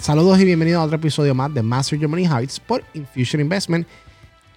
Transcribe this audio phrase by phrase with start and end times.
[0.00, 3.86] Saludos y bienvenidos a otro episodio más de Master Your Money Habits por Infusion Investment.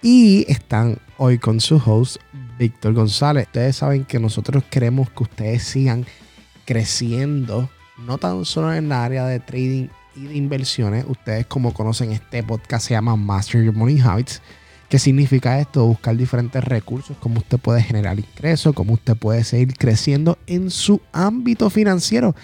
[0.00, 2.16] Y están hoy con su host,
[2.58, 3.46] Víctor González.
[3.48, 6.06] Ustedes saben que nosotros queremos que ustedes sigan
[6.64, 7.68] creciendo,
[7.98, 11.04] no tan solo en el área de trading y de inversiones.
[11.06, 14.40] Ustedes, como conocen, este podcast se llama Master Your Money Habits.
[14.88, 15.84] ¿Qué significa esto?
[15.84, 21.02] Buscar diferentes recursos, cómo usted puede generar ingresos, cómo usted puede seguir creciendo en su
[21.12, 22.34] ámbito financiero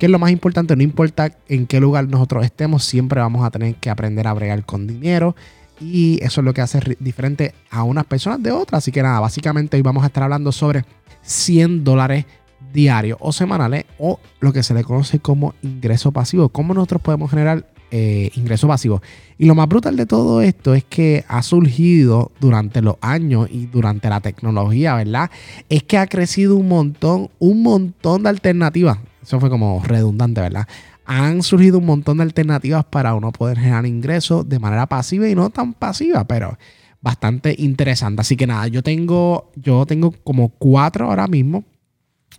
[0.00, 3.50] que es lo más importante, no importa en qué lugar nosotros estemos, siempre vamos a
[3.50, 5.36] tener que aprender a bregar con dinero.
[5.78, 8.78] Y eso es lo que hace diferente a unas personas de otras.
[8.78, 10.86] Así que nada, básicamente hoy vamos a estar hablando sobre
[11.20, 12.24] 100 dólares
[12.72, 16.48] diarios o semanales o lo que se le conoce como ingreso pasivo.
[16.48, 19.02] ¿Cómo nosotros podemos generar eh, ingreso pasivo?
[19.36, 23.66] Y lo más brutal de todo esto es que ha surgido durante los años y
[23.66, 25.30] durante la tecnología, ¿verdad?
[25.68, 30.66] Es que ha crecido un montón, un montón de alternativas eso fue como redundante, ¿verdad?
[31.04, 35.34] Han surgido un montón de alternativas para uno poder generar ingresos de manera pasiva y
[35.34, 36.56] no tan pasiva, pero
[37.00, 38.20] bastante interesante.
[38.20, 41.64] Así que nada, yo tengo, yo tengo como cuatro ahora mismo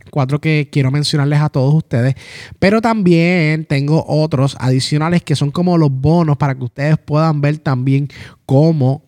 [0.10, 2.16] cuatro que quiero mencionarles a todos ustedes,
[2.60, 7.60] pero también tengo otros adicionales que son como los bonos para que ustedes puedan ver
[7.60, 8.08] también
[8.46, 9.04] cómo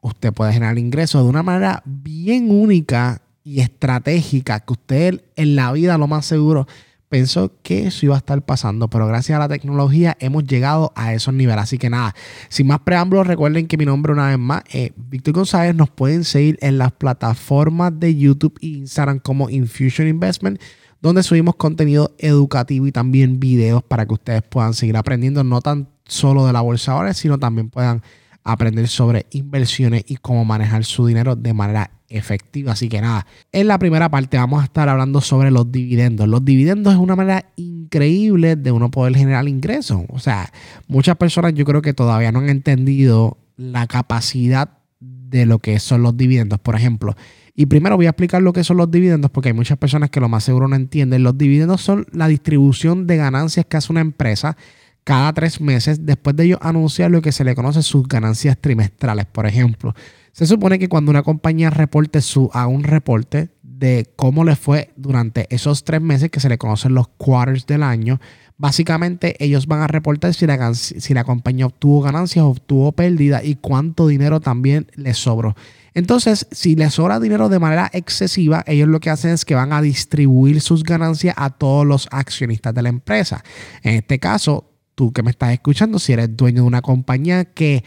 [0.00, 5.72] usted puede generar ingresos de una manera bien única y estratégica que usted en la
[5.72, 6.66] vida lo más seguro
[7.08, 11.14] pensó que eso iba a estar pasando, pero gracias a la tecnología hemos llegado a
[11.14, 11.62] esos niveles.
[11.62, 12.14] Así que nada,
[12.48, 15.74] sin más preámbulos, recuerden que mi nombre una vez más es Víctor González.
[15.74, 20.60] Nos pueden seguir en las plataformas de YouTube e Instagram como Infusion Investment,
[21.00, 25.88] donde subimos contenido educativo y también videos para que ustedes puedan seguir aprendiendo no tan
[26.04, 28.02] solo de la bolsa ahora, sino también puedan
[28.42, 32.72] aprender sobre inversiones y cómo manejar su dinero de manera efectiva.
[32.72, 36.28] Así que nada, en la primera parte vamos a estar hablando sobre los dividendos.
[36.28, 40.02] Los dividendos es una manera increíble de uno poder generar ingresos.
[40.08, 40.52] O sea,
[40.88, 46.02] muchas personas yo creo que todavía no han entendido la capacidad de lo que son
[46.02, 46.58] los dividendos.
[46.60, 47.14] Por ejemplo,
[47.54, 50.20] y primero voy a explicar lo que son los dividendos porque hay muchas personas que
[50.20, 51.22] lo más seguro no entienden.
[51.22, 54.56] Los dividendos son la distribución de ganancias que hace una empresa
[55.04, 59.24] cada tres meses después de ellos anunciar lo que se le conoce sus ganancias trimestrales.
[59.26, 59.94] Por ejemplo,
[60.36, 64.92] se supone que cuando una compañía reporte su, a un reporte de cómo le fue
[64.94, 68.20] durante esos tres meses que se le conocen los quarters del año,
[68.58, 73.54] básicamente ellos van a reportar si la, si la compañía obtuvo ganancias, obtuvo pérdida y
[73.54, 75.56] cuánto dinero también le sobró.
[75.94, 79.72] Entonces, si les sobra dinero de manera excesiva, ellos lo que hacen es que van
[79.72, 83.42] a distribuir sus ganancias a todos los accionistas de la empresa.
[83.82, 87.84] En este caso, tú que me estás escuchando, si eres dueño de una compañía que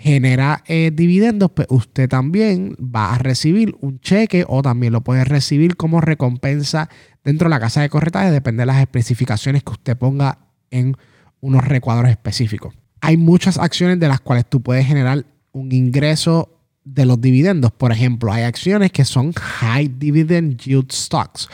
[0.00, 5.24] genera eh, dividendos, pues usted también va a recibir un cheque o también lo puede
[5.24, 6.88] recibir como recompensa
[7.22, 10.38] dentro de la casa de corretaje, depende de las especificaciones que usted ponga
[10.70, 10.96] en
[11.40, 12.74] unos recuadros específicos.
[13.02, 16.48] Hay muchas acciones de las cuales tú puedes generar un ingreso
[16.82, 17.70] de los dividendos.
[17.70, 21.46] Por ejemplo, hay acciones que son high dividend yield stocks.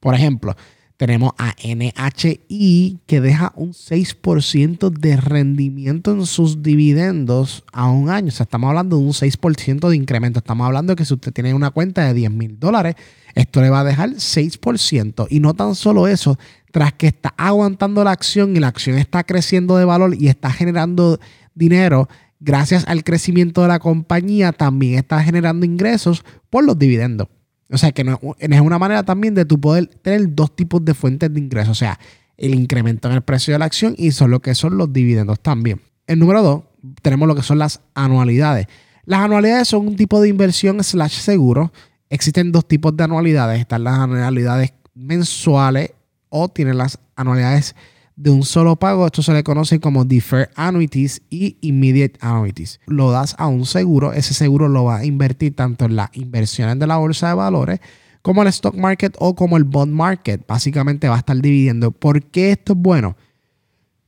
[0.00, 0.56] Por ejemplo,
[1.00, 8.28] tenemos a NHI que deja un 6% de rendimiento en sus dividendos a un año.
[8.28, 10.40] O sea, estamos hablando de un 6% de incremento.
[10.40, 12.96] Estamos hablando de que si usted tiene una cuenta de 10 mil dólares,
[13.34, 15.26] esto le va a dejar 6%.
[15.30, 16.38] Y no tan solo eso,
[16.70, 20.52] tras que está aguantando la acción y la acción está creciendo de valor y está
[20.52, 21.18] generando
[21.54, 27.28] dinero, gracias al crecimiento de la compañía, también está generando ingresos por los dividendos.
[27.70, 30.94] O sea, que no, es una manera también de tu poder tener dos tipos de
[30.94, 31.70] fuentes de ingresos.
[31.70, 31.98] O sea,
[32.36, 35.40] el incremento en el precio de la acción y son lo que son los dividendos
[35.40, 35.80] también.
[36.06, 36.62] El número dos,
[37.02, 38.66] tenemos lo que son las anualidades.
[39.04, 41.72] Las anualidades son un tipo de inversión slash seguro.
[42.08, 43.60] Existen dos tipos de anualidades.
[43.60, 45.92] Están las anualidades mensuales
[46.28, 47.74] o tienen las anualidades
[48.20, 49.06] de un solo pago.
[49.06, 52.80] Esto se le conoce como Deferred Annuities y Immediate Annuities.
[52.86, 56.78] Lo das a un seguro, ese seguro lo va a invertir tanto en las inversiones
[56.78, 57.80] de la bolsa de valores
[58.20, 60.46] como el stock market o como el bond market.
[60.46, 61.92] Básicamente va a estar dividiendo.
[61.92, 63.16] ¿Por qué esto es bueno?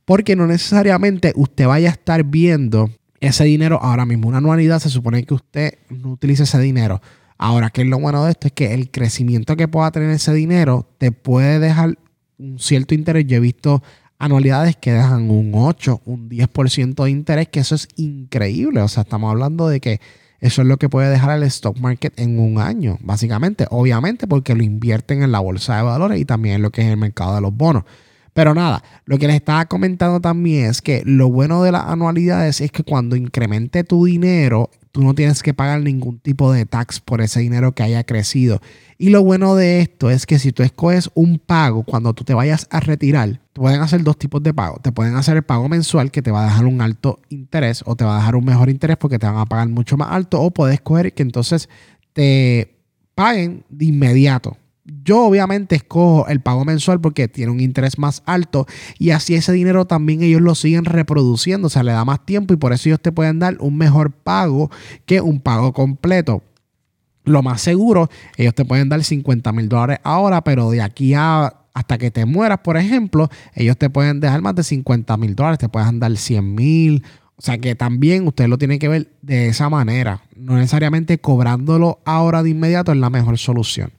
[0.05, 4.27] Porque no necesariamente usted vaya a estar viendo ese dinero ahora mismo.
[4.27, 7.01] Una anualidad se supone que usted no utilice ese dinero.
[7.39, 8.47] Ahora, ¿qué es lo bueno de esto?
[8.47, 11.97] Es que el crecimiento que pueda tener ese dinero te puede dejar
[12.37, 13.25] un cierto interés.
[13.25, 13.81] Yo he visto
[14.23, 18.79] anualidades que dejan un 8, un 10% de interés, que eso es increíble.
[18.81, 19.99] O sea, estamos hablando de que
[20.39, 23.67] eso es lo que puede dejar el stock market en un año, básicamente.
[23.69, 26.87] Obviamente porque lo invierten en la bolsa de valores y también en lo que es
[26.87, 27.83] el mercado de los bonos.
[28.33, 32.61] Pero nada, lo que les estaba comentando también es que lo bueno de las anualidades
[32.61, 36.99] es que cuando incremente tu dinero tú no tienes que pagar ningún tipo de tax
[36.99, 38.61] por ese dinero que haya crecido.
[38.99, 42.35] Y lo bueno de esto es que si tú escoges un pago cuando tú te
[42.35, 44.79] vayas a retirar, te pueden hacer dos tipos de pago.
[44.83, 47.95] Te pueden hacer el pago mensual que te va a dejar un alto interés o
[47.95, 50.39] te va a dejar un mejor interés porque te van a pagar mucho más alto
[50.39, 51.69] o puedes escoger que entonces
[52.13, 52.77] te
[53.15, 54.57] paguen de inmediato.
[54.85, 58.65] Yo obviamente escojo el pago mensual porque tiene un interés más alto
[58.99, 62.53] y así ese dinero también ellos lo siguen reproduciendo, o sea, le da más tiempo
[62.53, 64.69] y por eso ellos te pueden dar un mejor pago
[65.05, 66.43] que un pago completo.
[67.23, 71.59] Lo más seguro, ellos te pueden dar 50 mil dólares ahora, pero de aquí a
[71.73, 75.57] hasta que te mueras, por ejemplo, ellos te pueden dejar más de 50 mil dólares,
[75.59, 77.03] te pueden dar 100 mil.
[77.35, 80.21] O sea que también ustedes lo tienen que ver de esa manera.
[80.35, 83.91] No necesariamente cobrándolo ahora de inmediato es la mejor solución.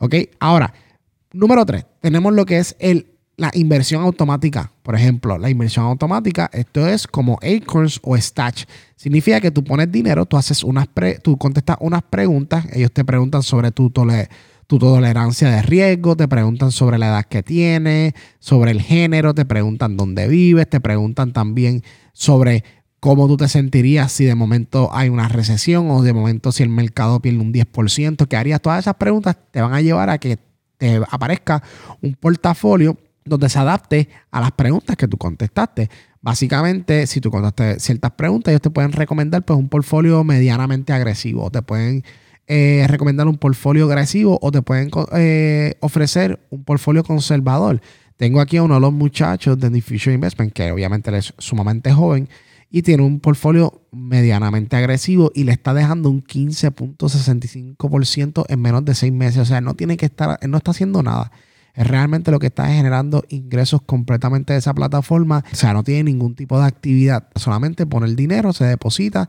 [0.00, 0.14] ¿Ok?
[0.38, 0.72] Ahora,
[1.32, 2.76] número tres, tenemos lo que es
[3.36, 4.72] la inversión automática.
[4.82, 8.64] Por ejemplo, la inversión automática, esto es como Acorns o Stash.
[8.96, 10.88] Significa que tú pones dinero, tú haces unas
[11.22, 16.72] tú contestas unas preguntas, ellos te preguntan sobre tu, tu tolerancia de riesgo, te preguntan
[16.72, 21.82] sobre la edad que tienes, sobre el género, te preguntan dónde vives, te preguntan también
[22.14, 22.64] sobre
[23.00, 26.68] cómo tú te sentirías si de momento hay una recesión o de momento si el
[26.68, 28.60] mercado pierde un 10%, ¿qué harías?
[28.60, 30.38] Todas esas preguntas te van a llevar a que
[30.76, 31.62] te aparezca
[32.02, 35.90] un portafolio donde se adapte a las preguntas que tú contestaste.
[36.20, 41.50] Básicamente, si tú contestaste ciertas preguntas, ellos te pueden recomendar pues, un portfolio medianamente agresivo.
[41.50, 42.04] Te pueden
[42.46, 47.80] eh, recomendar un portfolio agresivo o te pueden eh, ofrecer un portfolio conservador.
[48.16, 52.28] Tengo aquí a uno de los muchachos de Diffusion Investment, que obviamente es sumamente joven,
[52.70, 58.94] y tiene un portfolio medianamente agresivo y le está dejando un 15.65% en menos de
[58.94, 59.42] seis meses.
[59.42, 61.32] O sea, no tiene que estar, no está haciendo nada.
[61.74, 65.44] Es realmente lo que está generando ingresos completamente de esa plataforma.
[65.52, 67.28] O sea, no tiene ningún tipo de actividad.
[67.34, 69.28] Solamente pone el dinero, se deposita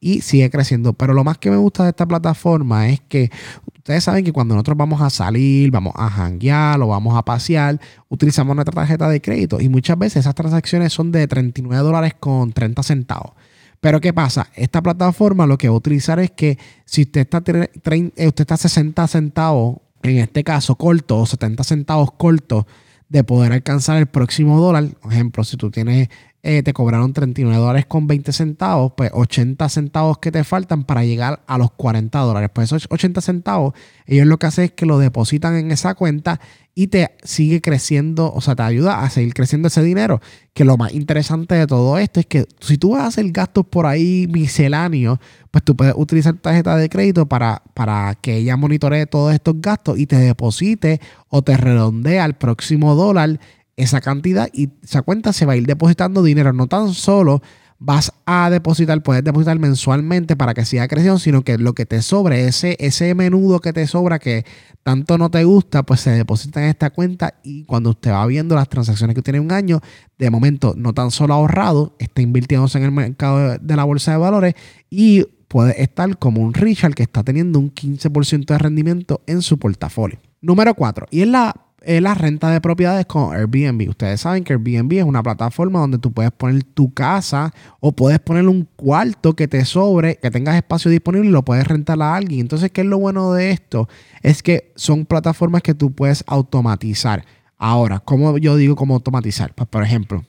[0.00, 0.94] y sigue creciendo.
[0.94, 3.30] Pero lo más que me gusta de esta plataforma es que
[3.76, 7.78] ustedes saben que cuando nosotros vamos a salir, vamos a janguear o vamos a pasear,
[8.08, 12.52] utilizamos nuestra tarjeta de crédito y muchas veces esas transacciones son de 39 dólares con
[12.52, 13.32] 30 centavos.
[13.80, 14.48] Pero ¿qué pasa?
[14.54, 18.56] Esta plataforma lo que va a utilizar es que si usted está, eh, usted está
[18.56, 22.66] 60 centavos, en este caso corto, o 70 centavos corto
[23.08, 26.08] de poder alcanzar el próximo dólar, por ejemplo, si tú tienes
[26.42, 31.04] eh, te cobraron 39 dólares con 20 centavos, pues 80 centavos que te faltan para
[31.04, 32.50] llegar a los 40 dólares.
[32.52, 33.74] Pues esos 80 centavos,
[34.06, 36.40] ellos lo que hacen es que lo depositan en esa cuenta
[36.74, 40.20] y te sigue creciendo, o sea, te ayuda a seguir creciendo ese dinero.
[40.54, 43.66] Que lo más interesante de todo esto es que si tú vas a hacer gastos
[43.66, 45.18] por ahí misceláneos,
[45.50, 49.98] pues tú puedes utilizar tarjeta de crédito para, para que ella monitoree todos estos gastos
[49.98, 53.38] y te deposite o te redondee al próximo dólar
[53.82, 56.52] esa cantidad y esa cuenta se va a ir depositando dinero.
[56.52, 57.42] No tan solo
[57.80, 62.02] vas a depositar, puedes depositar mensualmente para que siga creciendo, sino que lo que te
[62.02, 64.44] sobre, ese, ese menudo que te sobra que
[64.82, 68.54] tanto no te gusta, pues se deposita en esta cuenta y cuando usted va viendo
[68.54, 69.80] las transacciones que tiene un año,
[70.18, 74.18] de momento no tan solo ahorrado, está invirtiéndose en el mercado de la bolsa de
[74.18, 74.54] valores
[74.90, 79.58] y puede estar como un Richard que está teniendo un 15% de rendimiento en su
[79.58, 80.18] portafolio.
[80.42, 83.88] Número 4, y es la es la renta de propiedades con Airbnb.
[83.88, 88.18] Ustedes saben que Airbnb es una plataforma donde tú puedes poner tu casa o puedes
[88.20, 92.14] poner un cuarto que te sobre, que tengas espacio disponible y lo puedes rentar a
[92.14, 92.40] alguien.
[92.40, 93.88] Entonces, ¿qué es lo bueno de esto?
[94.22, 97.24] Es que son plataformas que tú puedes automatizar.
[97.56, 99.54] Ahora, ¿cómo yo digo cómo automatizar?
[99.54, 100.24] Pues, por ejemplo,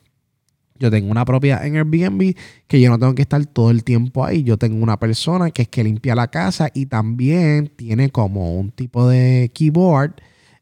[0.80, 2.36] yo tengo una propiedad en Airbnb
[2.68, 4.44] que yo no tengo que estar todo el tiempo ahí.
[4.44, 8.72] Yo tengo una persona que es que limpia la casa y también tiene como un
[8.72, 10.14] tipo de keyboard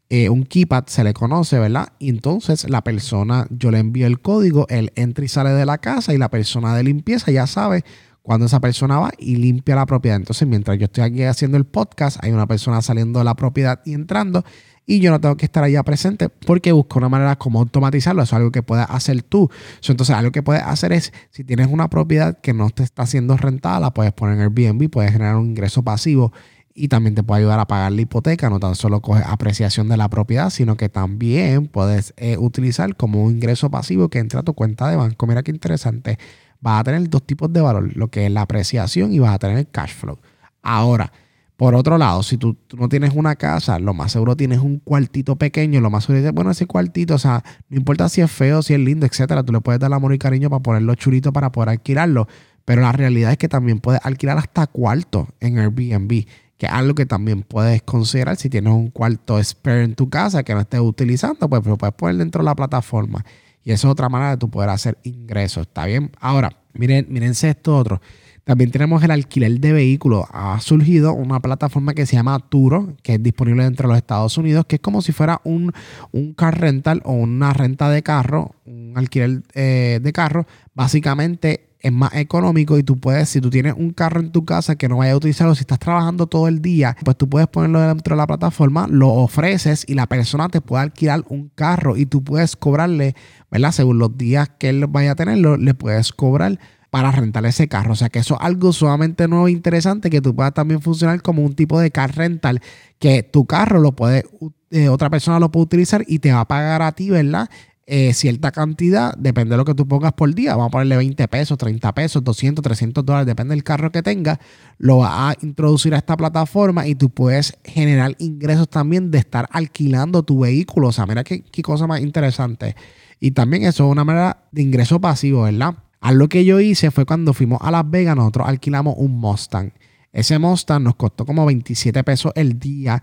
[0.10, 1.90] eh, un keypad se le conoce, ¿verdad?
[2.00, 5.78] Y entonces la persona, yo le envío el código, él entra y sale de la
[5.78, 7.84] casa y la persona de limpieza ya sabe
[8.24, 10.18] cuando esa persona va y limpia la propiedad.
[10.18, 13.82] Entonces, mientras yo estoy aquí haciendo el podcast, hay una persona saliendo de la propiedad
[13.86, 14.44] y entrando
[14.86, 18.24] y yo no tengo que estar allá presente porque busco una manera como automatizarlo.
[18.24, 19.48] Eso es algo que puedes hacer tú.
[19.88, 23.38] Entonces, algo que puedes hacer es, si tienes una propiedad que no te está siendo
[23.38, 26.34] rentada, la puedes poner en Airbnb, puedes generar un ingreso pasivo
[26.80, 28.50] y también te puede ayudar a pagar la hipoteca.
[28.50, 33.24] No tan solo coges apreciación de la propiedad, sino que también puedes eh, utilizar como
[33.24, 35.28] un ingreso pasivo que entra a tu cuenta de banco.
[35.28, 36.18] Mira qué interesante.
[36.62, 39.40] Vas a tener dos tipos de valor, lo que es la apreciación y vas a
[39.40, 40.20] tener el cash flow.
[40.62, 41.12] Ahora,
[41.58, 45.36] por otro lado, si tú, no tienes una casa, lo más seguro tienes un cuartito
[45.36, 48.62] pequeño, lo más seguro es, bueno, ese cuartito, o sea, no importa si es feo,
[48.62, 51.52] si es lindo, etcétera, tú le puedes dar amor y cariño para ponerlo chulito para
[51.52, 52.28] poder alquilarlo.
[52.64, 56.26] Pero la realidad es que también puedes alquilar hasta cuarto en Airbnb
[56.60, 60.44] que es algo que también puedes considerar si tienes un cuarto spare en tu casa
[60.44, 63.26] que no estés utilizando, pues lo puedes poner dentro de la plataforma.
[63.64, 65.68] Y eso es otra manera de tú poder hacer ingresos.
[65.68, 66.12] ¿Está bien?
[66.20, 68.02] Ahora, miren, esto otro.
[68.50, 70.26] También tenemos el alquiler de vehículos.
[70.32, 74.40] Ha surgido una plataforma que se llama Turo, que es disponible dentro de los Estados
[74.40, 75.72] Unidos, que es como si fuera un,
[76.12, 80.48] un car rental o una renta de carro, un alquiler eh, de carro.
[80.74, 84.76] Básicamente es más económico y tú puedes, si tú tienes un carro en tu casa
[84.76, 87.80] que no vaya a utilizarlo, si estás trabajando todo el día, pues tú puedes ponerlo
[87.82, 92.08] dentro de la plataforma, lo ofreces y la persona te puede alquilar un carro y
[92.08, 93.14] tú puedes cobrarle,
[93.52, 93.74] ¿verdad?
[93.74, 96.58] Según los días que él vaya a tenerlo, le puedes cobrar
[96.90, 97.94] para rentar ese carro.
[97.94, 101.22] O sea que eso es algo sumamente nuevo e interesante que tú puedas también funcionar
[101.22, 102.62] como un tipo de car rental
[103.00, 104.26] que tu carro lo puede,
[104.72, 107.50] eh, otra persona lo puede utilizar y te va a pagar a ti, ¿verdad?
[107.92, 110.52] Eh, cierta cantidad, depende de lo que tú pongas por día.
[110.52, 114.38] Vamos a ponerle 20 pesos, 30 pesos, 200, 300 dólares, depende del carro que tengas.
[114.78, 119.50] Lo vas a introducir a esta plataforma y tú puedes generar ingresos también de estar
[119.52, 120.90] alquilando tu vehículo.
[120.90, 122.76] O sea, mira qué, qué cosa más interesante.
[123.20, 125.74] Y también eso es una manera de ingreso pasivo, ¿verdad?
[126.02, 129.72] Algo que yo hice fue cuando fuimos a Las Vegas, nosotros alquilamos un Mustang.
[130.12, 133.02] Ese Mustang nos costó como 27 pesos el día.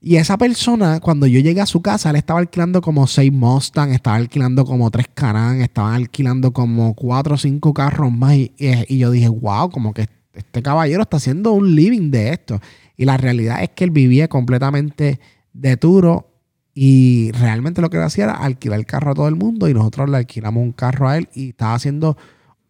[0.00, 3.92] Y esa persona, cuando yo llegué a su casa, él estaba alquilando como seis Mustang,
[3.92, 8.36] estaba alquilando como tres Canan, estaban alquilando como cuatro o cinco carros más.
[8.36, 8.50] Y,
[8.96, 12.60] yo dije, wow, como que este caballero está haciendo un living de esto.
[12.96, 15.20] Y la realidad es que él vivía completamente
[15.52, 16.29] de turo
[16.74, 20.08] y realmente lo que hacía era alquilar el carro a todo el mundo y nosotros
[20.08, 22.16] le alquilamos un carro a él y estaba haciendo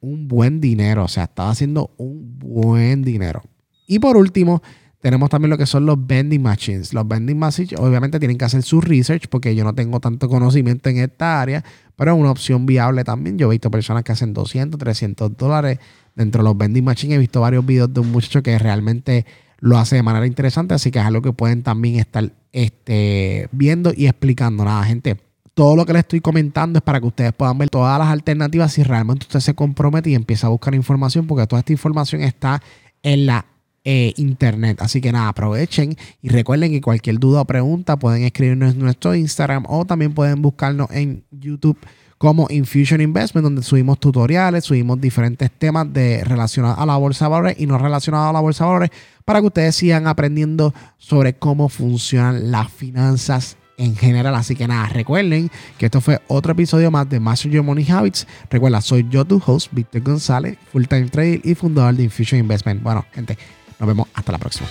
[0.00, 3.42] un buen dinero, o sea, estaba haciendo un buen dinero.
[3.86, 4.62] Y por último,
[5.00, 6.92] tenemos también lo que son los vending machines.
[6.92, 10.88] Los vending machines obviamente tienen que hacer su research porque yo no tengo tanto conocimiento
[10.88, 11.64] en esta área,
[11.96, 13.38] pero es una opción viable también.
[13.38, 15.78] Yo he visto personas que hacen 200, 300 dólares
[16.14, 17.16] dentro de los vending machines.
[17.16, 19.26] He visto varios videos de un muchacho que realmente
[19.58, 23.92] lo hace de manera interesante, así que es algo que pueden también estar este, viendo
[23.96, 24.64] y explicando.
[24.64, 25.16] Nada, gente.
[25.54, 28.72] Todo lo que les estoy comentando es para que ustedes puedan ver todas las alternativas
[28.72, 32.62] si realmente usted se compromete y empieza a buscar información, porque toda esta información está
[33.02, 33.46] en la
[33.84, 34.80] eh, internet.
[34.80, 39.14] Así que nada, aprovechen y recuerden que cualquier duda o pregunta pueden escribirnos en nuestro
[39.14, 41.78] Instagram o también pueden buscarnos en YouTube
[42.20, 47.30] como Infusion Investment, donde subimos tutoriales, subimos diferentes temas de relacionados a la bolsa de
[47.30, 48.90] valores y no relacionados a la bolsa de valores
[49.24, 54.34] para que ustedes sigan aprendiendo sobre cómo funcionan las finanzas en general.
[54.34, 58.26] Así que nada, recuerden que esto fue otro episodio más de Master Your Money Habits.
[58.50, 62.82] Recuerda, soy yo tu host, Víctor González, full time trader y fundador de Infusion Investment.
[62.82, 63.38] Bueno, gente,
[63.78, 64.68] nos vemos hasta la próxima.